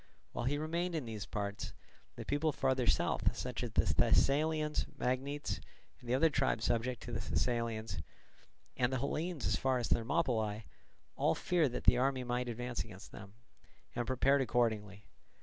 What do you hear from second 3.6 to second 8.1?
as the Thessalians, Magnetes, and the other tribes subject to the Thessalians,